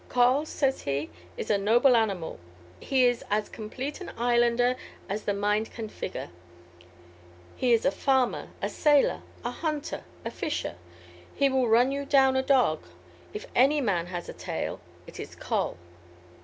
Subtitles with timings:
[0.09, 2.39] "Col," says he, "is a noble animal.
[2.79, 4.75] He is as complete an islander
[5.07, 6.31] as the mind can figure.
[7.55, 10.75] He is a farmer, a sailor, a hunter, a fisher:
[11.35, 12.81] he will run you down a dog;
[13.31, 15.77] if any man has a tail, it is Col."